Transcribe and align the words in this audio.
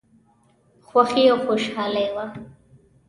خوښي 0.87 1.23
او 1.31 1.37
خوشالي 1.45 2.05
وه. 2.15 2.25